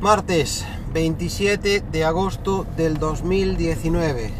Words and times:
Martes 0.00 0.64
27 0.94 1.82
de 1.92 2.04
agosto 2.06 2.64
del 2.74 2.96
2019. 2.96 4.30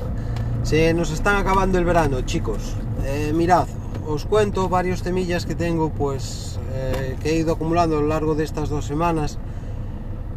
Se 0.62 0.94
nos 0.94 1.10
están 1.10 1.36
acabando 1.36 1.76
el 1.76 1.84
verano, 1.84 2.22
chicos. 2.22 2.76
Eh, 3.04 3.32
mirad, 3.34 3.68
os 4.06 4.24
cuento 4.24 4.70
varios 4.70 5.02
temillas 5.02 5.44
que 5.44 5.54
tengo, 5.54 5.90
pues 5.90 6.58
eh, 6.72 7.14
que 7.22 7.32
he 7.32 7.34
ido 7.34 7.52
acumulando 7.52 7.98
a 7.98 8.00
lo 8.00 8.06
largo 8.06 8.34
de 8.34 8.44
estas 8.44 8.70
dos 8.70 8.86
semanas. 8.86 9.38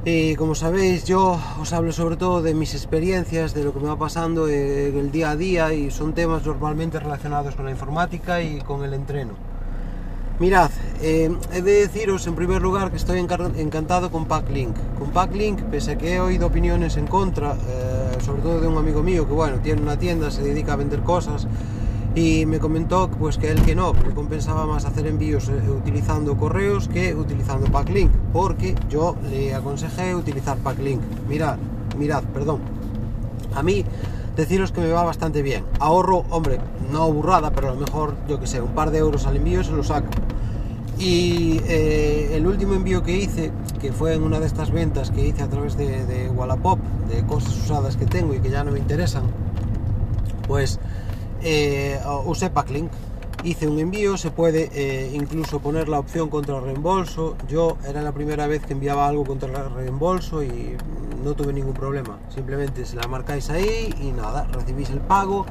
Y 0.04 0.36
como 0.36 0.56
sabéis, 0.56 1.06
yo 1.06 1.40
os 1.58 1.72
hablo 1.72 1.94
sobre 1.94 2.18
todo 2.18 2.42
de 2.42 2.54
mis 2.54 2.74
experiencias, 2.74 3.54
de 3.54 3.64
lo 3.64 3.72
que 3.72 3.80
me 3.80 3.88
va 3.88 3.98
pasando 3.98 4.50
en 4.50 4.98
el 4.98 5.10
día 5.14 5.30
a 5.30 5.38
día 5.38 5.74
y 5.74 5.90
son 5.90 6.12
temas 6.14 6.46
normalmente 6.46 7.00
relacionados 7.00 7.56
con 7.56 7.64
la 7.64 7.72
informática 7.72 8.42
y 8.42 8.60
con 8.60 8.84
el 8.84 8.94
entreno. 8.94 9.53
Mirad, 10.44 10.72
eh, 11.02 11.34
he 11.54 11.62
de 11.62 11.72
deciros 11.72 12.28
en 12.28 12.36
primer 12.36 12.62
lugar 12.62 12.92
que 12.92 12.98
estoy 12.98 13.18
encantado 13.18 14.12
con 14.12 14.26
Packlink. 14.26 14.76
Con 15.00 15.12
Packlink, 15.12 15.62
pese 15.72 15.94
a 15.94 15.98
que 15.98 16.16
he 16.16 16.20
oído 16.20 16.48
opiniones 16.48 16.98
en 16.98 17.08
contra, 17.08 17.54
eh, 17.54 18.18
sobre 18.22 18.42
todo 18.42 18.60
de 18.60 18.68
un 18.68 18.78
amigo 18.78 19.02
mío 19.02 19.26
que 19.26 19.34
bueno, 19.34 19.60
tiene 19.60 19.82
una 19.82 19.98
tienda, 19.98 20.30
se 20.32 20.42
dedica 20.42 20.74
a 20.74 20.76
vender 20.76 21.00
cosas 21.00 21.48
y 22.14 22.46
me 22.46 22.60
comentó 22.60 23.10
pues 23.10 23.38
que 23.38 23.52
él 23.52 23.62
que 23.62 23.74
no, 23.74 23.94
que 23.94 24.10
compensaba 24.10 24.66
más 24.66 24.84
hacer 24.84 25.08
envíos 25.08 25.48
eh, 25.48 25.54
utilizando 25.70 26.36
correos 26.36 26.90
que 26.90 27.16
utilizando 27.16 27.72
Packlink, 27.72 28.12
porque 28.34 28.76
yo 28.90 29.16
le 29.32 29.56
aconsejé 29.56 30.14
utilizar 30.14 30.58
Packlink. 30.58 31.00
Mirad, 31.30 31.56
mirad, 31.98 32.22
perdón. 32.34 32.60
A 33.56 33.64
mí 33.64 33.86
deciros 34.36 34.74
que 34.74 34.82
me 34.82 34.90
va 34.92 35.04
bastante 35.04 35.42
bien. 35.42 35.64
Ahorro, 35.80 36.26
hombre, 36.30 36.60
no 36.92 37.10
burrada, 37.14 37.52
pero 37.52 37.70
a 37.70 37.74
lo 37.76 37.80
mejor, 37.80 38.16
yo 38.28 38.42
que 38.42 38.48
sé, 38.48 38.60
un 38.60 38.74
par 38.74 38.92
de 38.92 38.98
euros 38.98 39.26
al 39.26 39.38
envío 39.38 39.64
se 39.64 39.72
lo 39.72 39.84
saco. 39.84 40.10
Y 41.04 41.60
eh, 41.68 42.30
el 42.32 42.48
último 42.48 42.76
envío 42.76 43.04
que 43.04 43.12
hice, 43.12 43.52
que 43.82 43.92
fue 43.92 44.14
en 44.14 44.24
una 44.24 44.40
de 44.40 44.46
estas 44.46 44.72
ventas 44.72 45.12
que 45.12 45.28
hice 45.28 45.44
a 45.44 45.50
través 45.50 45.76
de, 45.76 46.30
Wallapop, 46.30 46.80
de 47.10 47.26
cosas 47.26 47.58
usadas 47.58 47.98
que 47.98 48.06
tengo 48.06 48.34
y 48.34 48.40
que 48.40 48.50
ya 48.50 48.64
no 48.64 48.72
me 48.72 48.80
interesan, 48.80 49.26
pues 50.48 50.80
eh, 51.42 52.00
usé 52.26 52.50
Packlink. 52.50 52.90
Hice 53.44 53.68
un 53.68 53.80
envío, 53.80 54.16
se 54.16 54.32
puede 54.32 54.70
eh, 54.74 55.12
incluso 55.14 55.60
poner 55.60 55.90
la 55.90 56.00
opción 56.00 56.30
contra 56.30 56.62
reembolso. 56.62 57.36
Yo 57.50 57.76
era 57.86 58.02
la 58.02 58.14
primera 58.14 58.48
vez 58.48 58.66
que 58.66 58.72
enviaba 58.72 59.06
algo 59.06 59.26
contra 59.26 59.68
reembolso 59.68 60.42
y 60.42 60.78
no 61.22 61.34
tuve 61.34 61.52
ningún 61.52 61.74
problema. 61.74 62.18
Simplemente 62.34 62.86
se 62.86 62.96
la 62.96 63.10
marcáis 63.10 63.50
ahí 63.50 63.94
y 64.02 64.14
nada, 64.14 64.48
recibís 64.54 64.90
el 64.90 65.02
pago. 65.02 65.46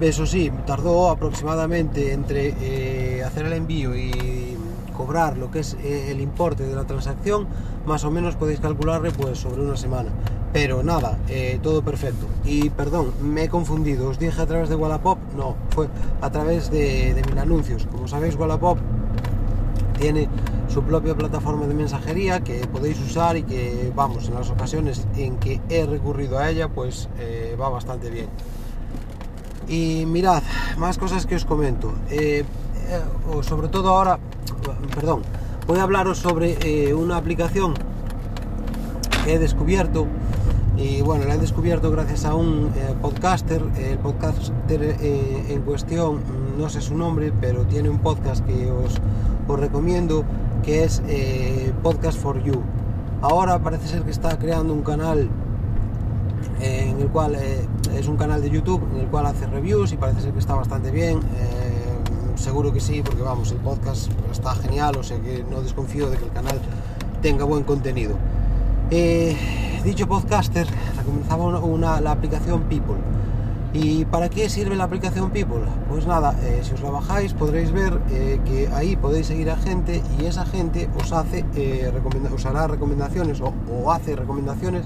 Eso 0.00 0.26
sí, 0.26 0.50
tardó 0.66 1.08
aproximadamente 1.08 2.12
entre 2.12 2.54
eh, 2.60 3.22
hacer 3.24 3.46
el 3.46 3.54
envío 3.54 3.96
y 3.96 4.51
cobrar 4.92 5.36
lo 5.38 5.50
que 5.50 5.60
es 5.60 5.76
eh, 5.82 6.10
el 6.10 6.20
importe 6.20 6.64
de 6.64 6.74
la 6.74 6.84
transacción, 6.84 7.46
más 7.86 8.04
o 8.04 8.10
menos 8.10 8.36
podéis 8.36 8.60
calcularle 8.60 9.10
pues 9.10 9.38
sobre 9.38 9.62
una 9.62 9.76
semana. 9.76 10.10
Pero 10.52 10.82
nada, 10.82 11.18
eh, 11.28 11.58
todo 11.62 11.82
perfecto. 11.82 12.26
Y 12.44 12.68
perdón, 12.70 13.12
me 13.22 13.44
he 13.44 13.48
confundido. 13.48 14.08
Os 14.08 14.18
dije 14.18 14.40
a 14.40 14.46
través 14.46 14.68
de 14.68 14.76
Wallapop, 14.76 15.18
no, 15.36 15.56
fue 15.70 15.88
a 16.20 16.30
través 16.30 16.70
de, 16.70 17.14
de 17.14 17.22
mil 17.22 17.38
anuncios. 17.38 17.86
Como 17.90 18.06
sabéis, 18.06 18.36
Wallapop 18.36 18.78
tiene 19.98 20.28
su 20.68 20.82
propia 20.82 21.14
plataforma 21.14 21.66
de 21.66 21.74
mensajería 21.74 22.40
que 22.40 22.66
podéis 22.66 23.00
usar 23.00 23.36
y 23.36 23.44
que, 23.44 23.92
vamos, 23.94 24.28
en 24.28 24.34
las 24.34 24.50
ocasiones 24.50 25.06
en 25.16 25.36
que 25.36 25.60
he 25.68 25.86
recurrido 25.86 26.38
a 26.38 26.50
ella, 26.50 26.68
pues 26.68 27.08
eh, 27.18 27.56
va 27.60 27.68
bastante 27.68 28.10
bien. 28.10 28.26
Y 29.68 30.04
mirad, 30.06 30.42
más 30.76 30.98
cosas 30.98 31.24
que 31.24 31.36
os 31.36 31.44
comento. 31.44 31.92
Eh, 32.10 32.44
sobre 33.42 33.68
todo 33.68 33.90
ahora, 33.90 34.18
perdón, 34.94 35.22
voy 35.66 35.78
a 35.78 35.82
hablaros 35.82 36.18
sobre 36.18 36.94
una 36.94 37.16
aplicación 37.16 37.74
que 39.24 39.34
he 39.34 39.38
descubierto 39.38 40.06
y 40.76 41.02
bueno, 41.02 41.24
la 41.26 41.34
he 41.34 41.38
descubierto 41.38 41.90
gracias 41.90 42.24
a 42.24 42.34
un 42.34 42.70
podcaster. 43.00 43.62
El 43.78 43.98
podcaster 43.98 44.96
en 45.00 45.62
cuestión, 45.62 46.20
no 46.58 46.68
sé 46.68 46.80
su 46.80 46.96
nombre, 46.96 47.32
pero 47.40 47.64
tiene 47.66 47.88
un 47.88 47.98
podcast 47.98 48.44
que 48.44 48.70
os, 48.70 48.94
os 49.46 49.60
recomiendo 49.60 50.24
que 50.62 50.84
es 50.84 51.02
eh, 51.08 51.72
Podcast 51.82 52.18
for 52.18 52.42
You. 52.42 52.62
Ahora 53.20 53.58
parece 53.58 53.88
ser 53.88 54.02
que 54.02 54.10
está 54.10 54.38
creando 54.38 54.72
un 54.72 54.82
canal 54.82 55.28
eh, 56.60 56.88
en 56.88 57.00
el 57.00 57.08
cual 57.08 57.34
eh, 57.34 57.66
es 57.94 58.08
un 58.08 58.16
canal 58.16 58.40
de 58.42 58.50
YouTube 58.50 58.82
en 58.94 59.00
el 59.00 59.06
cual 59.06 59.26
hace 59.26 59.46
reviews 59.46 59.92
y 59.92 59.96
parece 59.96 60.20
ser 60.20 60.32
que 60.32 60.38
está 60.38 60.54
bastante 60.54 60.90
bien. 60.90 61.20
Seguro 62.42 62.72
que 62.72 62.80
sí, 62.80 63.02
porque 63.02 63.22
vamos, 63.22 63.52
el 63.52 63.58
podcast 63.58 64.10
está 64.30 64.54
genial, 64.56 64.96
o 64.96 65.02
sea 65.02 65.18
que 65.20 65.44
no 65.48 65.62
desconfío 65.62 66.10
de 66.10 66.16
que 66.18 66.24
el 66.24 66.32
canal 66.32 66.60
tenga 67.22 67.44
buen 67.44 67.62
contenido. 67.62 68.16
dicho 69.84 70.06
podcaster 70.06 70.66
recomendaba 70.96 71.60
una, 71.60 72.00
la 72.00 72.12
aplicación 72.12 72.64
People 72.64 73.12
¿Y 73.74 74.04
para 74.04 74.28
qué 74.28 74.50
sirve 74.50 74.76
la 74.76 74.84
aplicación 74.84 75.30
People? 75.30 75.62
Pues 75.88 76.06
nada, 76.06 76.36
eh, 76.42 76.60
si 76.62 76.74
os 76.74 76.82
la 76.82 76.90
bajáis 76.90 77.32
podréis 77.32 77.72
ver 77.72 77.98
eh, 78.10 78.38
que 78.44 78.68
ahí 78.68 78.96
podéis 78.96 79.28
seguir 79.28 79.48
a 79.48 79.56
gente 79.56 80.02
y 80.20 80.26
esa 80.26 80.44
gente 80.44 80.90
os 81.02 81.10
hace 81.12 81.44
eh, 81.56 81.90
os 82.34 82.44
hará 82.44 82.66
recomendaciones 82.66 83.40
o, 83.40 83.90
hace 83.90 84.14
recomendaciones 84.14 84.84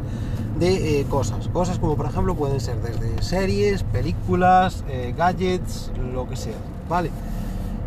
de 0.61 1.05
cosas. 1.11 1.49
Cosas 1.49 1.81
como 1.81 1.97
por 1.97 2.07
ejemplo 2.07 2.37
pueden 2.37 2.61
ser 2.61 2.81
desde 2.81 3.21
series, 3.23 3.83
películas, 3.83 4.85
gadgets, 5.17 5.91
lo 6.15 6.29
que 6.29 6.37
sea. 6.37 6.57
¿Vale? 6.89 7.11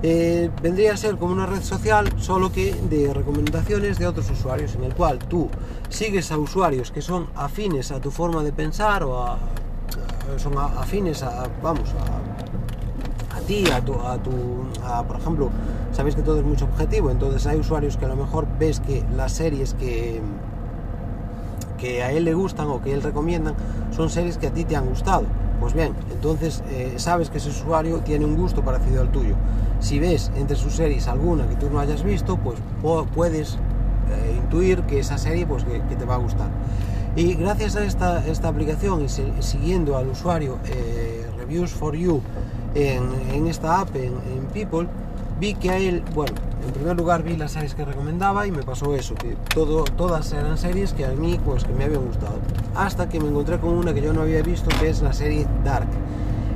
Vendría 0.01 0.93
a 0.93 0.97
ser 0.97 1.17
como 1.17 1.33
una 1.33 1.45
red 1.45 1.61
social, 1.61 2.13
solo 2.17 2.51
que 2.51 2.73
de 2.73 3.13
recomendaciones 3.13 3.99
de 3.99 4.07
otros 4.07 4.29
usuarios, 4.31 4.75
en 4.75 4.83
el 4.83 4.93
cual 4.93 5.19
tú 5.19 5.49
sigues 5.89 6.31
a 6.31 6.37
usuarios 6.37 6.91
que 6.91 7.01
son 7.01 7.27
afines 7.35 7.91
a 7.91 7.99
tu 7.99 8.11
forma 8.11 8.43
de 8.43 8.53
pensar 8.53 9.03
o 9.03 9.21
a 9.21 9.37
son 10.37 10.57
afines 10.57 11.23
a, 11.23 11.47
vamos, 11.63 11.89
a, 13.35 13.39
ti, 13.41 13.63
a 13.71 13.81
tu, 13.81 13.93
a 13.93 14.17
tu 14.17 14.31
por 15.07 15.17
ejemplo, 15.17 15.49
sabéis 15.91 16.15
que 16.15 16.21
todo 16.21 16.39
es 16.39 16.45
mucho 16.45 16.65
objetivo, 16.65 17.09
entonces 17.09 17.45
hay 17.47 17.59
usuarios 17.59 17.97
que 17.97 18.05
a 18.05 18.09
lo 18.09 18.15
mejor 18.15 18.47
ves 18.59 18.79
que 18.79 19.03
las 19.15 19.31
series 19.31 19.73
que, 19.73 20.21
que 21.77 22.03
a 22.03 22.11
él 22.11 22.25
le 22.25 22.33
gustan 22.33 22.67
o 22.67 22.81
que 22.81 22.93
él 22.93 23.01
recomiendan 23.01 23.55
son 23.95 24.09
series 24.09 24.37
que 24.37 24.47
a 24.47 24.51
ti 24.51 24.65
te 24.65 24.75
han 24.75 24.85
gustado. 24.85 25.23
Pues 25.59 25.73
bien, 25.73 25.93
entonces 26.11 26.63
eh, 26.69 26.93
sabes 26.97 27.29
que 27.29 27.37
ese 27.37 27.49
usuario 27.49 27.99
tiene 27.99 28.25
un 28.25 28.35
gusto 28.35 28.63
parecido 28.63 29.01
al 29.01 29.11
tuyo. 29.11 29.35
Si 29.79 29.99
ves 29.99 30.31
entre 30.35 30.55
sus 30.55 30.73
series 30.73 31.07
alguna 31.07 31.47
que 31.47 31.55
tú 31.55 31.69
no 31.69 31.79
hayas 31.79 32.03
visto, 32.03 32.37
pues 32.37 32.59
puedes 33.13 33.55
eh, 33.55 34.35
intuir 34.37 34.83
que 34.83 34.99
esa 34.99 35.17
serie 35.17 35.45
pues, 35.45 35.63
que 35.65 35.95
te 35.95 36.05
va 36.05 36.15
a 36.15 36.19
gustar. 36.19 36.49
Y 37.15 37.33
gracias 37.33 37.75
a 37.75 37.83
esta, 37.83 38.25
esta 38.27 38.47
aplicación 38.47 39.03
y 39.03 39.09
siguiendo 39.09 39.97
al 39.97 40.09
usuario 40.09 40.57
eh, 40.65 41.25
Reviews 41.37 41.71
for 41.71 41.95
You 41.95 42.21
en, 42.75 43.47
esta 43.47 43.81
app, 43.81 43.95
en, 43.95 44.13
People, 44.53 44.87
vi 45.39 45.53
que 45.53 45.69
a 45.69 45.77
él, 45.77 46.03
bueno, 46.13 46.33
en 46.65 46.73
primer 46.73 46.97
lugar 46.97 47.23
vi 47.23 47.35
las 47.35 47.51
series 47.51 47.73
que 47.73 47.85
recomendaba 47.85 48.45
y 48.47 48.51
me 48.51 48.63
pasó 48.63 48.95
eso, 48.95 49.15
que 49.15 49.37
todo, 49.53 49.83
todas 49.83 50.31
eran 50.33 50.57
series 50.57 50.93
que 50.93 51.05
a 51.05 51.11
mí 51.11 51.39
pues 51.43 51.63
que 51.63 51.73
me 51.73 51.85
habían 51.85 52.05
gustado. 52.05 52.35
Hasta 52.75 53.09
que 53.09 53.19
me 53.19 53.29
encontré 53.29 53.59
con 53.59 53.73
una 53.73 53.93
que 53.93 54.01
yo 54.01 54.13
no 54.13 54.21
había 54.21 54.41
visto, 54.41 54.69
que 54.79 54.89
es 54.89 55.01
la 55.01 55.13
serie 55.13 55.47
Dark. 55.63 55.87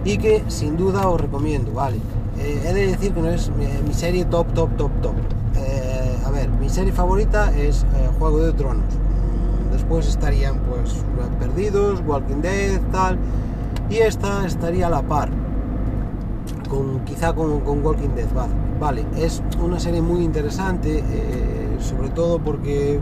Y 0.06 0.18
que 0.18 0.44
sin 0.48 0.76
duda 0.76 1.08
os 1.08 1.20
recomiendo, 1.20 1.72
¿vale? 1.72 1.98
Eh, 2.40 2.62
he 2.66 2.74
de 2.74 2.88
decir 2.88 3.14
que 3.14 3.22
no 3.22 3.30
es 3.30 3.50
mi, 3.50 3.94
serie 3.94 4.26
top, 4.26 4.54
top, 4.54 4.76
top, 4.76 4.92
top. 5.02 5.16
Eh, 5.56 6.18
a 6.26 6.30
ver, 6.32 6.50
mi 6.50 6.70
serie 6.70 6.92
favorita 6.92 7.56
es 7.56 7.86
Juego 8.20 8.40
de 8.42 8.54
Tronos 8.54 9.04
después 9.74 10.08
estarían 10.08 10.60
pues 10.60 11.04
Perdidos, 11.40 12.02
Walking 12.06 12.42
Dead, 12.42 12.80
tal, 12.92 13.18
y 13.90 13.98
esta 13.98 14.46
estaría 14.46 14.88
a 14.88 14.90
la 14.90 15.02
par, 15.02 15.30
con, 16.70 17.04
quizá 17.06 17.34
con, 17.34 17.62
Walking 17.84 18.16
Dead, 18.16 18.32
vale. 18.34 18.54
Es 19.18 19.42
una 19.64 19.80
serie 19.80 20.02
muy 20.02 20.24
interesante, 20.24 21.00
eh, 21.00 21.78
sobre 21.80 22.10
todo 22.10 22.40
porque 22.40 22.96
eh, 22.96 23.00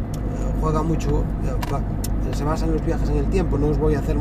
juega 0.62 0.84
mucho, 0.84 1.24
eh, 1.44 2.36
se 2.36 2.44
basa 2.44 2.66
en 2.66 2.74
los 2.74 2.86
viajes 2.86 3.10
en 3.10 3.18
el 3.18 3.26
tiempo, 3.26 3.58
no 3.58 3.68
os 3.68 3.80
voy 3.80 3.96
a 3.96 4.00
hacer 4.00 4.18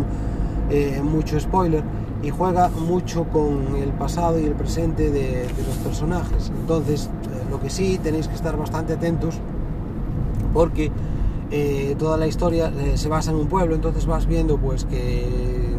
mucho 1.03 1.39
spoiler, 1.39 1.83
y 2.23 2.31
juega 2.31 2.69
mucho 2.69 3.25
con 3.25 3.77
el 3.77 3.91
pasado 3.91 4.39
y 4.39 4.45
el 4.45 4.53
presente 4.53 5.11
de, 5.11 5.47
los 5.67 5.77
personajes. 5.79 6.51
Entonces, 6.61 7.11
lo 7.51 7.61
que 7.61 7.69
sí 7.69 7.99
tenéis 8.03 8.29
que 8.29 8.35
estar 8.35 8.57
bastante 8.57 8.95
atentos 8.95 9.35
porque 10.55 10.91
eh, 11.51 11.97
toda 11.99 12.17
la 12.17 12.27
historia 12.27 12.69
eh, 12.69 12.97
se 12.97 13.09
basa 13.09 13.33
en 13.33 13.37
un 13.37 13.49
pueblo, 13.49 13.75
entonces 13.75 14.07
vas 14.07 14.27
viendo 14.27 14.57
pues 14.57 14.85
que 14.85 15.77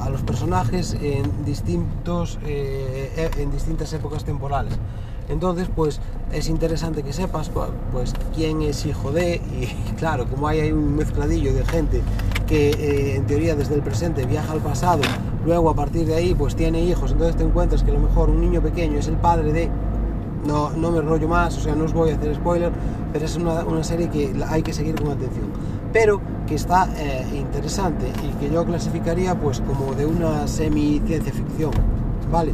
a 0.00 0.10
los 0.10 0.22
personajes 0.22 0.96
en 1.02 1.44
distintos 1.44 2.38
eh, 2.46 3.30
en 3.36 3.50
distintas 3.50 3.92
épocas 3.92 4.24
temporales. 4.24 4.74
Entonces, 5.28 5.68
pues 5.74 6.00
es 6.32 6.48
interesante 6.48 7.02
que 7.02 7.12
sepas 7.12 7.50
pues 7.92 8.14
quién 8.34 8.62
es 8.62 8.84
hijo 8.86 9.12
de 9.12 9.36
y 9.36 9.94
claro, 9.98 10.26
como 10.26 10.48
hay, 10.48 10.72
un 10.72 10.96
mezcladillo 10.96 11.52
de 11.52 11.64
gente 11.64 12.02
que 12.46 13.16
en 13.16 13.26
teoría 13.26 13.54
desde 13.54 13.74
el 13.74 13.82
presente 13.82 14.24
viaja 14.24 14.52
al 14.52 14.60
pasado, 14.60 15.02
luego 15.44 15.70
a 15.70 15.74
partir 15.74 16.06
de 16.06 16.14
ahí 16.14 16.34
pues 16.34 16.56
tiene 16.56 16.82
hijos, 16.82 17.12
entonces 17.12 17.36
te 17.36 17.44
encuentras 17.44 17.82
que 17.82 17.90
a 17.90 17.94
lo 17.94 18.00
mejor 18.00 18.30
un 18.30 18.40
niño 18.40 18.62
pequeño 18.62 18.98
es 18.98 19.08
el 19.08 19.16
padre 19.16 19.52
de 19.52 19.70
no, 20.46 20.70
no 20.70 20.90
me 20.90 21.00
rollo 21.02 21.28
más, 21.28 21.56
o 21.56 21.60
sea, 21.60 21.74
no 21.74 21.84
os 21.84 21.92
voy 21.92 22.10
a 22.10 22.14
hacer 22.14 22.34
spoiler, 22.34 22.72
pero 23.12 23.24
es 23.24 23.36
una, 23.36 23.84
serie 23.84 24.08
que 24.08 24.34
hay 24.48 24.62
que 24.62 24.72
seguir 24.72 24.94
con 24.94 25.08
atención. 25.08 25.46
pero 25.92 26.20
que 26.46 26.54
está 26.54 26.88
eh, 26.96 27.26
interesante 27.36 28.06
y 28.24 28.30
que 28.38 28.50
yo 28.52 28.64
clasificaría 28.64 29.34
pues 29.34 29.60
como 29.60 29.92
de 29.94 30.06
una 30.06 30.46
semi 30.48 31.02
ciencia 31.06 31.32
ficción, 31.32 31.72
¿vale? 32.30 32.52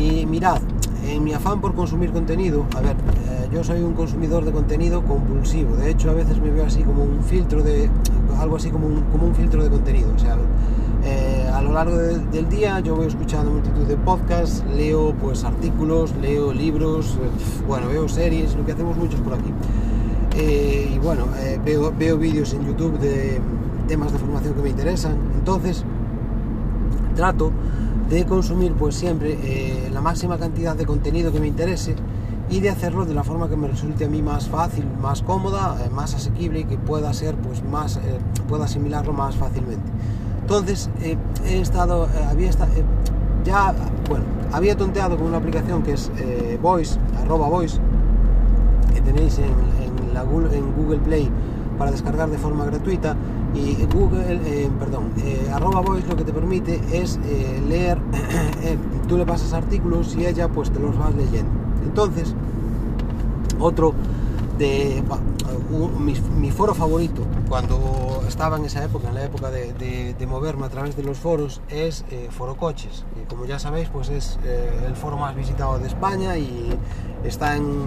Y 0.00 0.24
mirad, 0.24 0.62
en 1.06 1.22
mi 1.22 1.34
afán 1.34 1.60
por 1.60 1.74
consumir 1.74 2.10
contenido, 2.10 2.64
a 2.74 2.80
ver, 2.80 2.96
eh, 2.96 3.48
yo 3.52 3.62
soy 3.62 3.82
un 3.82 3.92
consumidor 3.92 4.46
de 4.46 4.52
contenido 4.52 5.02
compulsivo, 5.02 5.76
de 5.76 5.90
hecho 5.90 6.10
a 6.10 6.14
veces 6.14 6.40
me 6.40 6.50
veo 6.50 6.64
así 6.64 6.82
como 6.82 7.02
un 7.02 7.22
filtro 7.22 7.62
de, 7.62 7.90
algo 8.38 8.56
así 8.56 8.70
como 8.70 8.86
un, 8.86 9.02
como 9.12 9.26
un 9.26 9.34
filtro 9.34 9.62
de 9.62 9.68
contenido, 9.68 10.10
o 10.16 10.18
sea, 10.18 10.38
eh, 11.04 11.50
a 11.52 11.60
lo 11.60 11.72
largo 11.72 11.98
del 11.98 12.48
día 12.48 12.80
yo 12.80 12.96
voy 12.96 13.08
escuchando 13.08 13.50
multitud 13.50 13.86
de 13.86 13.96
podcasts, 13.96 14.64
leo 14.74 15.14
pues 15.20 15.44
artículos, 15.44 16.14
leo 16.16 16.54
libros, 16.54 17.18
bueno, 17.68 17.88
veo 17.88 18.08
series, 18.08 18.54
lo 18.54 18.64
que 18.64 18.72
hacemos 18.72 18.96
muchos 18.96 19.20
por 19.20 19.34
aquí. 19.34 19.52
Eh, 20.36 20.92
y 20.94 20.98
bueno, 20.98 21.24
eh, 21.38 21.60
veo, 21.62 21.92
veo 21.98 22.16
vídeos 22.16 22.54
en 22.54 22.66
YouTube 22.66 22.98
de 22.98 23.38
temas 23.86 24.12
de 24.12 24.18
formación 24.18 24.54
que 24.54 24.62
me 24.62 24.70
interesan. 24.70 25.16
Entonces, 25.38 25.84
trato 27.16 27.52
de 28.10 28.26
consumir 28.26 28.72
pues 28.74 28.96
siempre 28.96 29.38
eh, 29.42 29.88
la 29.92 30.00
máxima 30.00 30.36
cantidad 30.36 30.74
de 30.74 30.84
contenido 30.84 31.32
que 31.32 31.38
me 31.38 31.46
interese 31.46 31.94
y 32.50 32.58
de 32.58 32.68
hacerlo 32.68 33.06
de 33.06 33.14
la 33.14 33.22
forma 33.22 33.48
que 33.48 33.56
me 33.56 33.68
resulte 33.68 34.04
a 34.04 34.08
mí 34.08 34.20
más 34.20 34.48
fácil, 34.48 34.84
más 35.00 35.22
cómoda, 35.22 35.76
más 35.92 36.14
asequible 36.14 36.60
y 36.60 36.64
que 36.64 36.76
pueda 36.76 37.12
ser 37.14 37.36
pues 37.36 37.62
más, 37.62 38.00
pueda 38.48 38.64
asimilarlo 38.64 39.12
más 39.12 39.36
fácilmente. 39.36 39.88
Entonces, 40.40 40.90
he 41.00 41.60
estado, 41.60 42.08
había 42.28 42.50
ya, 43.44 43.72
bueno, 44.08 44.24
había 44.52 44.76
tonteado 44.76 45.16
con 45.16 45.28
una 45.28 45.36
aplicación 45.36 45.84
que 45.84 45.92
es 45.92 46.10
Voice, 46.60 46.98
arroba 47.22 47.48
Voice, 47.48 47.78
que 48.92 49.00
tenéis 49.00 49.38
en, 49.38 49.44
en 50.52 50.74
Google 50.74 50.98
Play 50.98 51.30
para 51.80 51.92
descargar 51.92 52.28
de 52.28 52.36
forma 52.36 52.66
gratuita 52.66 53.16
y 53.54 53.86
Google, 53.86 54.38
eh, 54.44 54.70
perdón, 54.78 55.12
eh, 55.24 55.50
arroba 55.50 55.80
voice 55.80 56.06
lo 56.06 56.14
que 56.14 56.24
te 56.24 56.32
permite 56.32 56.78
es 56.92 57.18
eh, 57.24 57.58
leer, 57.66 57.96
tú 59.08 59.16
le 59.16 59.24
pasas 59.24 59.54
artículos 59.54 60.14
y 60.14 60.26
ella 60.26 60.48
pues 60.48 60.70
te 60.70 60.78
los 60.78 60.98
vas 60.98 61.14
leyendo. 61.14 61.50
Entonces, 61.82 62.34
otro 63.58 63.94
de 64.58 65.02
mi, 66.36 66.50
foro 66.50 66.74
favorito 66.74 67.22
cuando 67.48 68.22
estaba 68.28 68.58
en 68.58 68.66
esa 68.66 68.84
época, 68.84 69.08
en 69.08 69.14
la 69.14 69.24
época 69.24 69.50
de, 69.50 70.26
moverme 70.28 70.66
a 70.66 70.68
través 70.68 70.96
de 70.96 71.02
los 71.02 71.16
foros, 71.16 71.62
es 71.70 72.04
Foro 72.28 72.56
Coches. 72.58 73.06
Y 73.20 73.24
como 73.26 73.46
ya 73.46 73.58
sabéis, 73.58 73.88
pues 73.88 74.10
es 74.10 74.38
el 74.86 74.94
foro 74.96 75.16
más 75.16 75.34
visitado 75.34 75.78
de 75.78 75.88
España 75.88 76.36
y 76.36 76.78
está 77.24 77.56
en 77.56 77.86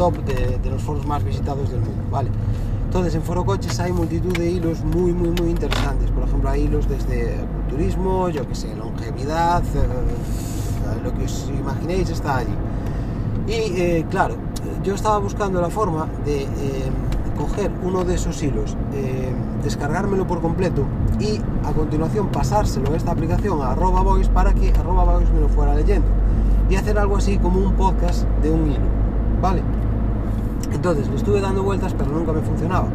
top 0.00 0.16
de, 0.24 0.70
los 0.70 0.82
foros 0.82 1.06
más 1.06 1.22
visitados 1.22 1.70
del 1.70 1.80
mundo, 1.80 2.02
¿vale? 2.10 2.30
Entonces 2.90 3.14
en 3.14 3.22
Foro 3.22 3.44
Coches 3.44 3.78
hay 3.78 3.92
multitud 3.92 4.36
de 4.36 4.50
hilos 4.50 4.82
muy, 4.82 5.12
muy, 5.12 5.28
muy 5.28 5.50
interesantes. 5.50 6.10
Por 6.10 6.24
ejemplo, 6.24 6.50
hay 6.50 6.62
hilos 6.62 6.88
desde 6.88 7.36
turismo, 7.68 8.28
yo 8.30 8.44
que 8.48 8.56
sé, 8.56 8.74
longevidad, 8.74 9.62
eh, 9.62 11.00
lo 11.04 11.14
que 11.14 11.26
os 11.26 11.48
imaginéis 11.56 12.10
está 12.10 12.38
allí. 12.38 12.52
Y 13.46 13.80
eh, 13.80 14.06
claro, 14.10 14.34
yo 14.82 14.96
estaba 14.96 15.18
buscando 15.18 15.60
la 15.60 15.70
forma 15.70 16.08
de 16.24 16.42
eh, 16.42 16.48
coger 17.38 17.70
uno 17.84 18.02
de 18.02 18.16
esos 18.16 18.42
hilos, 18.42 18.76
descargármelo 19.62 20.26
por 20.26 20.40
completo 20.40 20.82
y 21.20 21.40
a 21.64 21.72
continuación 21.72 22.26
pasárselo 22.32 22.92
a 22.92 22.96
esta 22.96 23.12
aplicación 23.12 23.62
a 23.62 23.70
arroba 23.70 24.02
voice 24.02 24.28
para 24.30 24.52
que 24.52 24.70
arroba 24.70 25.04
voice 25.04 25.32
me 25.32 25.40
lo 25.40 25.48
fuera 25.48 25.76
leyendo 25.76 26.08
y 26.68 26.74
hacer 26.74 26.98
algo 26.98 27.18
así 27.18 27.38
como 27.38 27.60
un 27.60 27.72
podcast 27.74 28.24
de 28.42 28.50
un 28.50 28.66
hilo, 28.66 28.86
¿vale? 29.40 29.62
Entonces 30.80 31.10
le 31.10 31.16
estuve 31.16 31.42
dando 31.42 31.62
vueltas, 31.62 31.92
pero 31.92 32.10
nunca 32.10 32.32
me 32.32 32.40
funcionaba. 32.40 32.86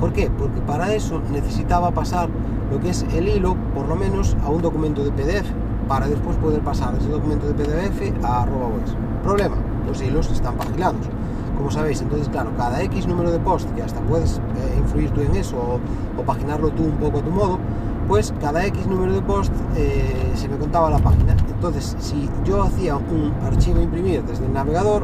¿Por 0.00 0.14
qué? 0.14 0.30
Porque 0.30 0.62
para 0.62 0.94
eso 0.94 1.20
necesitaba 1.30 1.90
pasar 1.90 2.30
lo 2.72 2.80
que 2.80 2.88
es 2.88 3.04
el 3.14 3.28
hilo, 3.28 3.54
por 3.74 3.86
lo 3.86 3.96
menos, 3.96 4.34
a 4.46 4.48
un 4.48 4.62
documento 4.62 5.04
de 5.04 5.10
PDF, 5.10 5.44
para 5.86 6.08
después 6.08 6.38
poder 6.38 6.62
pasar 6.62 6.94
ese 6.98 7.10
documento 7.10 7.46
de 7.46 7.52
PDF 7.52 8.24
a 8.24 8.44
arroba 8.44 8.68
Problema, 9.22 9.56
los 9.86 10.00
hilos 10.00 10.30
están 10.30 10.54
paginados. 10.54 11.02
Como 11.58 11.70
sabéis, 11.70 12.00
entonces, 12.00 12.30
claro, 12.30 12.50
cada 12.56 12.80
X 12.84 13.06
número 13.06 13.30
de 13.30 13.38
post, 13.40 13.68
que 13.74 13.82
hasta 13.82 14.00
puedes 14.00 14.38
eh, 14.38 14.78
influir 14.78 15.10
tú 15.10 15.20
en 15.20 15.36
eso 15.36 15.80
o, 16.16 16.22
paginarlo 16.22 16.70
tú 16.70 16.84
un 16.84 16.96
poco 16.96 17.18
a 17.18 17.22
tu 17.22 17.30
modo, 17.30 17.58
pues 18.08 18.32
cada 18.40 18.64
X 18.64 18.86
número 18.86 19.12
de 19.12 19.20
post 19.20 19.52
eh, 19.76 20.32
se 20.34 20.48
me 20.48 20.56
contaba 20.56 20.88
la 20.88 20.98
página. 20.98 21.36
Entonces, 21.46 21.94
si 21.98 22.26
yo 22.46 22.62
hacía 22.62 22.96
un 22.96 23.34
archivo 23.44 23.82
imprimir 23.82 24.22
desde 24.24 24.46
el 24.46 24.54
navegador, 24.54 25.02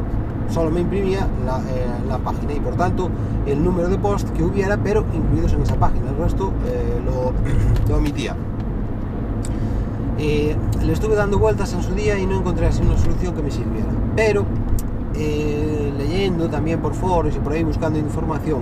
solo 0.51 0.69
me 0.69 0.81
imprimía 0.81 1.27
eh, 1.69 1.87
la, 2.07 2.17
página 2.17 2.53
y 2.53 2.59
por 2.59 2.75
tanto 2.75 3.09
el 3.45 3.63
número 3.63 3.87
de 3.89 3.97
post 3.97 4.29
que 4.29 4.43
hubiera, 4.43 4.77
pero 4.77 5.05
incluidos 5.13 5.53
en 5.53 5.61
esa 5.61 5.75
página. 5.75 6.09
El 6.09 6.17
resto 6.17 6.51
eh, 6.67 7.01
lo, 7.05 7.95
omitía. 7.95 8.35
Eh, 10.17 10.55
le 10.83 10.93
estuve 10.93 11.15
dando 11.15 11.39
vueltas 11.39 11.73
en 11.73 11.81
su 11.81 11.95
día 11.95 12.19
y 12.19 12.25
no 12.25 12.39
encontré 12.39 12.67
así 12.67 12.81
una 12.81 12.97
solución 12.97 13.33
que 13.33 13.41
me 13.41 13.51
sirviera. 13.51 13.87
Pero 14.15 14.45
leyendo 15.97 16.49
también 16.49 16.79
por 16.79 16.93
foros 16.93 17.35
y 17.35 17.39
por 17.39 17.53
ahí 17.53 17.63
buscando 17.63 17.99
información, 17.99 18.61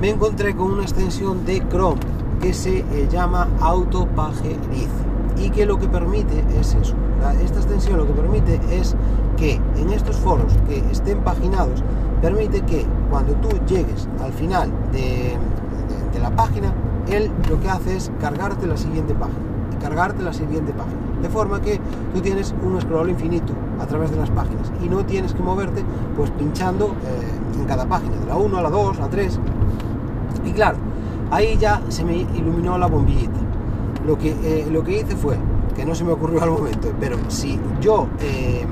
me 0.00 0.10
encontré 0.10 0.56
con 0.56 0.72
una 0.72 0.82
extensión 0.82 1.44
de 1.44 1.62
Chrome 1.68 2.00
que 2.40 2.52
se 2.52 2.84
llama 3.10 3.48
Autopageriz 3.60 4.88
y 5.36 5.50
que 5.50 5.66
lo 5.66 5.78
que 5.78 5.86
permite 5.86 6.44
es 6.58 6.74
eso. 6.74 6.94
esta 7.42 7.58
extensión 7.58 7.98
lo 7.98 8.06
que 8.06 8.12
permite 8.12 8.60
es 8.70 8.96
que 9.38 9.60
en 9.76 9.92
estos 9.92 10.16
foros 10.16 10.52
que 10.68 10.78
estén 10.90 11.18
paginados 11.20 11.82
permite 12.20 12.62
que 12.62 12.84
cuando 13.10 13.34
tú 13.34 13.48
llegues 13.66 14.08
al 14.22 14.32
final 14.32 14.70
de, 14.92 15.36
la 16.20 16.34
página, 16.34 16.72
él 17.08 17.30
lo 17.48 17.60
que 17.60 17.68
hace 17.68 17.96
es 17.96 18.10
cargarte 18.20 18.66
la 18.66 18.76
siguiente 18.76 19.14
página 19.14 19.48
cargarte 19.80 20.22
la 20.22 20.32
siguiente 20.32 20.72
página. 20.72 20.98
De 21.22 21.28
forma 21.28 21.60
que 21.60 21.80
tú 22.14 22.20
tienes 22.20 22.54
un 22.64 22.80
scroll 22.80 23.10
infinito 23.10 23.52
a 23.80 23.86
través 23.86 24.10
de 24.10 24.16
las 24.16 24.30
páginas 24.30 24.72
y 24.84 24.88
no 24.88 25.04
tienes 25.04 25.34
que 25.34 25.42
moverte 25.42 25.84
pues 26.16 26.30
pinchando 26.32 26.86
eh, 26.86 27.58
en 27.58 27.64
cada 27.64 27.86
página, 27.86 28.16
de 28.16 28.26
la 28.26 28.36
1 28.36 28.58
a 28.58 28.62
la 28.62 28.70
2, 28.70 28.98
a 28.98 29.00
la 29.02 29.08
3. 29.08 29.40
Y 30.44 30.52
claro, 30.52 30.78
ahí 31.30 31.56
ya 31.58 31.80
se 31.88 32.04
me 32.04 32.16
iluminó 32.16 32.78
la 32.78 32.86
bombillita. 32.86 33.38
Lo 34.06 34.16
que, 34.16 34.30
eh, 34.30 34.68
lo 34.70 34.82
que 34.82 35.00
hice 35.00 35.16
fue, 35.16 35.36
que 35.74 35.84
no 35.84 35.94
se 35.94 36.04
me 36.04 36.12
ocurrió 36.12 36.42
al 36.42 36.50
momento, 36.50 36.88
pero 36.98 37.16
si 37.28 37.58
yo 37.80 38.08
eh, 38.20 38.64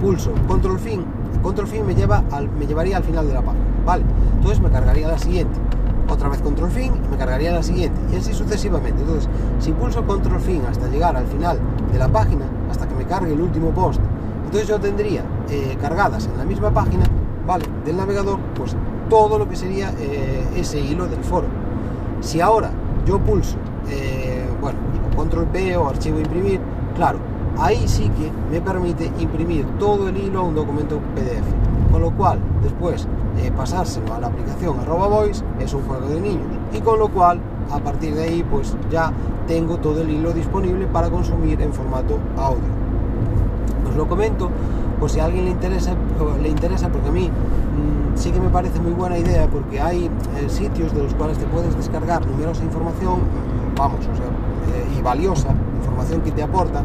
pulso 0.00 0.32
control 0.46 0.78
fin, 0.78 1.04
control 1.42 1.66
fin 1.66 1.86
me, 1.86 1.94
lleva 1.94 2.22
al, 2.30 2.48
me 2.50 2.66
llevaría 2.66 2.96
al 2.96 3.04
final 3.04 3.26
de 3.26 3.34
la 3.34 3.42
página, 3.42 3.64
¿vale? 3.84 4.04
Entonces 4.34 4.60
me 4.60 4.70
cargaría 4.70 5.08
la 5.08 5.18
siguiente, 5.18 5.58
otra 6.08 6.28
vez 6.28 6.40
control 6.40 6.70
fin 6.70 6.92
me 7.10 7.16
cargaría 7.16 7.52
la 7.52 7.62
siguiente, 7.62 7.98
y 8.12 8.16
así 8.16 8.32
sucesivamente. 8.32 9.02
Entonces, 9.02 9.28
si 9.58 9.72
pulso 9.72 10.04
control 10.06 10.40
fin 10.40 10.62
hasta 10.68 10.88
llegar 10.88 11.16
al 11.16 11.26
final 11.26 11.58
de 11.92 11.98
la 11.98 12.08
página, 12.08 12.46
hasta 12.70 12.86
que 12.86 12.94
me 12.94 13.04
cargue 13.04 13.32
el 13.32 13.40
último 13.40 13.70
post, 13.70 14.00
entonces 14.44 14.68
yo 14.68 14.78
tendría 14.78 15.22
eh, 15.50 15.76
cargadas 15.80 16.26
en 16.26 16.38
la 16.38 16.44
misma 16.44 16.70
página, 16.70 17.04
¿vale? 17.46 17.64
Del 17.84 17.96
navegador, 17.96 18.38
pues 18.54 18.76
todo 19.08 19.38
lo 19.38 19.48
que 19.48 19.56
sería 19.56 19.92
eh, 19.98 20.46
ese 20.56 20.80
hilo 20.80 21.06
del 21.06 21.22
foro. 21.22 21.46
Si 22.20 22.40
ahora 22.40 22.70
yo 23.06 23.18
pulso, 23.18 23.56
eh, 23.88 24.48
bueno, 24.60 24.78
control 25.14 25.46
P 25.46 25.76
o 25.76 25.88
archivo 25.88 26.18
imprimir, 26.18 26.60
claro, 26.94 27.18
ahí 27.58 27.86
sí 27.88 28.10
que 28.10 28.30
me 28.50 28.60
permite 28.60 29.10
imprimir 29.18 29.66
todo 29.78 30.08
el 30.08 30.16
hilo 30.16 30.40
a 30.40 30.42
un 30.42 30.54
documento 30.54 30.98
PDF. 31.14 31.92
Con 31.92 32.02
lo 32.02 32.10
cual, 32.10 32.38
después 32.62 33.06
de 33.36 33.50
pasárselo 33.52 34.14
a 34.14 34.20
la 34.20 34.26
aplicación 34.26 34.78
arroba 34.80 35.06
voice 35.06 35.42
es 35.60 35.72
un 35.72 35.82
juego 35.82 36.08
de 36.08 36.20
niños. 36.20 36.46
Y 36.72 36.80
con 36.80 36.98
lo 36.98 37.08
cual, 37.08 37.40
a 37.70 37.78
partir 37.78 38.14
de 38.14 38.24
ahí, 38.24 38.44
pues 38.50 38.76
ya 38.90 39.12
tengo 39.46 39.76
todo 39.78 40.02
el 40.02 40.10
hilo 40.10 40.32
disponible 40.32 40.86
para 40.86 41.08
consumir 41.08 41.60
en 41.60 41.72
formato 41.72 42.18
audio. 42.36 42.64
Os 43.88 43.96
lo 43.96 44.08
comento, 44.08 44.50
pues 44.98 45.12
si 45.12 45.20
a 45.20 45.26
alguien 45.26 45.44
le 45.44 45.50
interesa, 45.52 45.94
le 46.42 46.48
interesa 46.48 46.88
porque 46.88 47.08
a 47.08 47.12
mí 47.12 47.28
mm, 47.28 48.16
sí 48.16 48.30
que 48.30 48.40
me 48.40 48.48
parece 48.48 48.80
muy 48.80 48.92
buena 48.92 49.18
idea, 49.18 49.46
porque 49.46 49.80
hay 49.80 50.06
eh, 50.06 50.48
sitios 50.48 50.92
de 50.94 51.02
los 51.02 51.14
cuales 51.14 51.38
te 51.38 51.46
puedes 51.46 51.74
descargar 51.76 52.26
numerosa 52.26 52.64
información, 52.64 53.20
mm, 53.20 53.76
vamos, 53.76 54.00
eh, 54.00 54.98
y 54.98 55.02
valiosa, 55.02 55.54
información 55.80 56.20
que 56.22 56.32
te 56.32 56.42
aporta, 56.42 56.82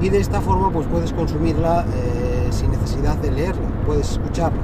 y 0.00 0.08
de 0.08 0.18
esta 0.18 0.40
forma 0.40 0.70
pues 0.70 0.86
puedes 0.86 1.12
consumirla 1.12 1.86
eh, 1.94 2.48
sin 2.50 2.70
necesidad 2.70 3.16
de 3.16 3.30
leerla, 3.30 3.66
puedes 3.86 4.12
escucharla. 4.12 4.60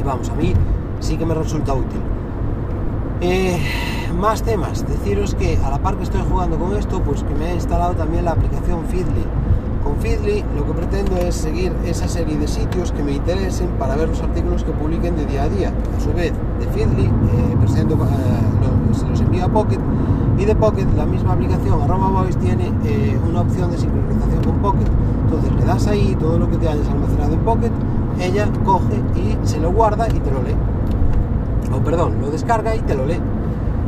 Y 0.00 0.02
vamos, 0.02 0.30
a 0.30 0.34
mí 0.34 0.54
sí 1.00 1.16
que 1.16 1.26
me 1.26 1.34
resulta 1.34 1.74
útil. 1.74 2.00
Eh, 3.20 3.58
más 4.18 4.42
temas, 4.42 4.86
deciros 4.86 5.34
que 5.34 5.58
a 5.58 5.70
la 5.70 5.78
par 5.78 5.96
que 5.96 6.04
estoy 6.04 6.22
jugando 6.28 6.58
con 6.58 6.76
esto, 6.76 7.02
pues 7.02 7.22
que 7.22 7.34
me 7.34 7.50
he 7.50 7.54
instalado 7.54 7.94
también 7.94 8.24
la 8.24 8.32
aplicación 8.32 8.84
Feedly. 8.86 9.24
Con 9.84 9.96
Feedly 9.96 10.42
lo 10.56 10.64
que 10.66 10.72
pretendo 10.72 11.16
es 11.18 11.34
seguir 11.34 11.70
esa 11.84 12.08
serie 12.08 12.38
de 12.38 12.48
sitios 12.48 12.90
que 12.90 13.02
me 13.02 13.12
interesen 13.12 13.68
para 13.78 13.94
ver 13.96 14.08
los 14.08 14.22
artículos 14.22 14.64
que 14.64 14.72
publiquen 14.72 15.14
de 15.14 15.26
día 15.26 15.42
a 15.42 15.48
día. 15.50 15.72
A 15.96 16.00
su 16.00 16.10
vez, 16.14 16.32
de 16.58 16.66
Feedly 16.68 17.04
eh, 17.04 17.56
presento, 17.60 17.98
se 18.92 19.06
los 19.06 19.20
envío 19.20 19.44
a 19.44 19.48
Pocket 19.48 19.78
y 20.38 20.44
de 20.46 20.54
Pocket, 20.56 20.86
la 20.96 21.04
misma 21.04 21.34
aplicación 21.34 21.82
arroba 21.82 22.08
voice 22.08 22.38
tiene 22.38 22.72
eh, 22.84 23.18
una 23.28 23.42
opción 23.42 23.70
de 23.70 23.76
sincronización 23.76 24.42
con 24.42 24.58
Pocket. 24.60 24.90
Entonces 25.24 25.52
le 25.54 25.64
das 25.66 25.86
ahí 25.86 26.16
todo 26.18 26.38
lo 26.38 26.48
que 26.48 26.56
te 26.56 26.66
hayas 26.66 26.88
almacenado 26.88 27.34
en 27.34 27.40
Pocket, 27.40 27.72
ella 28.20 28.48
coge 28.64 29.02
y 29.14 29.46
se 29.46 29.60
lo 29.60 29.70
guarda 29.70 30.08
y 30.08 30.18
te 30.18 30.30
lo 30.30 30.42
lee. 30.42 30.56
perdón, 31.84 32.14
lo 32.22 32.30
descarga 32.30 32.74
y 32.74 32.80
te 32.80 32.94
lo 32.94 33.04
lee. 33.04 33.20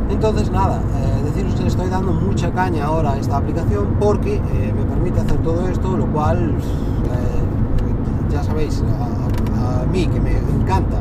Entonces, 0.09 0.51
nada, 0.51 0.79
eh, 1.27 1.31
deciros 1.31 1.55
que 1.55 1.67
estoy 1.67 1.89
dando 1.89 2.11
mucha 2.11 2.51
caña 2.51 2.85
ahora 2.85 3.13
a 3.13 3.17
esta 3.17 3.37
aplicación 3.37 3.95
porque 3.99 4.35
eh, 4.35 4.73
me 4.75 4.83
permite 4.85 5.19
hacer 5.19 5.37
todo 5.41 5.67
esto, 5.67 5.97
lo 5.97 6.05
cual, 6.07 6.49
eh, 6.49 8.31
ya 8.31 8.43
sabéis, 8.43 8.83
a, 8.83 9.85
mí 9.91 10.05
que 10.07 10.19
me 10.19 10.37
encanta 10.37 10.97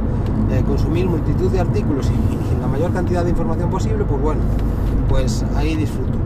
consumir 0.66 1.06
multitud 1.06 1.50
de 1.50 1.60
artículos 1.60 2.08
y, 2.08 2.60
la 2.60 2.68
mayor 2.68 2.92
cantidad 2.92 3.24
de 3.24 3.30
información 3.30 3.68
posible, 3.68 4.04
pues 4.04 4.20
bueno, 4.22 4.40
pues 5.08 5.44
ahí 5.56 5.76
disfruto. 5.76 6.18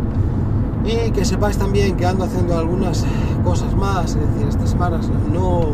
Y 0.85 1.11
que 1.11 1.25
sepáis 1.25 1.59
también 1.59 1.97
que 1.97 2.07
ando 2.07 2.25
haciendo 2.25 2.57
algunas 2.57 3.05
cosas 3.45 3.75
más, 3.75 4.15
es 4.15 4.35
decir, 4.35 4.49
estas 4.49 4.71
semanas 4.71 5.09
no, 5.33 5.71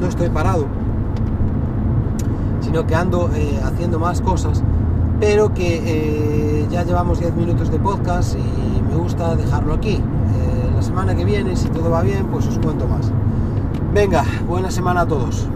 no 0.00 0.06
estoy 0.06 0.28
parado, 0.28 0.66
sino 2.60 2.86
que 2.86 2.94
ando 2.94 3.30
haciendo 3.64 3.98
más 3.98 4.20
cosas 4.20 4.62
pero 5.20 5.52
que 5.52 5.82
eh, 5.84 6.66
ya 6.70 6.82
llevamos 6.82 7.20
10 7.20 7.34
minutos 7.34 7.70
de 7.70 7.78
podcast 7.78 8.34
y 8.34 8.82
me 8.82 8.96
gusta 8.96 9.36
dejarlo 9.36 9.74
aquí. 9.74 9.96
Eh, 9.96 10.70
la 10.74 10.82
semana 10.82 11.14
que 11.14 11.26
viene, 11.26 11.54
si 11.56 11.68
todo 11.68 11.90
va 11.90 12.02
bien, 12.02 12.26
pues 12.26 12.46
os 12.46 12.58
cuento 12.58 12.88
más. 12.88 13.12
Venga, 13.92 14.24
buena 14.48 14.70
semana 14.70 15.02
a 15.02 15.06
todos. 15.06 15.46